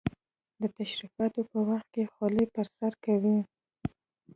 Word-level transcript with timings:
د 0.61 0.63
تشریفاتو 0.79 1.41
په 1.51 1.57
وخت 1.69 1.87
کې 1.93 2.03
خولۍ 2.13 2.45
پر 2.55 2.67
سر 2.77 2.93
کوي. 3.05 3.37